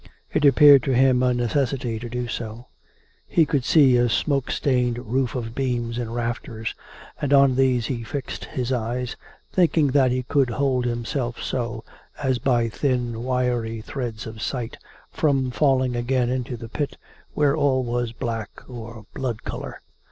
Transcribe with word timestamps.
It 0.33 0.45
appeared 0.45 0.81
to 0.85 0.95
him 0.95 1.21
a 1.21 1.31
necessity 1.31 1.99
to 1.99 2.09
do 2.09 2.27
so. 2.27 2.65
He 3.27 3.45
could 3.45 3.63
see 3.63 3.97
a 3.97 4.09
smoke 4.09 4.49
stained 4.49 4.97
roof 4.97 5.35
of 5.35 5.53
beams 5.53 5.99
and 5.99 6.15
rafters, 6.15 6.73
and 7.21 7.31
on 7.31 7.53
these 7.53 7.85
he 7.85 8.01
fixed 8.01 8.45
his 8.45 8.73
eyes, 8.73 9.15
thinking 9.53 9.89
that 9.89 10.09
he 10.11 10.23
could 10.23 10.49
hold 10.49 10.85
himself 10.85 11.39
so, 11.43 11.83
as 12.17 12.39
by 12.39 12.67
thin, 12.67 13.23
wiry 13.23 13.79
threads 13.79 14.25
of 14.25 14.41
sight, 14.41 14.75
from 15.11 15.51
falling 15.51 15.95
again 15.95 16.31
into 16.31 16.57
the 16.57 16.67
pit 16.67 16.97
where 17.35 17.55
all 17.55 17.83
was 17.83 18.11
black 18.11 18.67
or 18.67 19.05
blood 19.13 19.43
colour. 19.43 19.83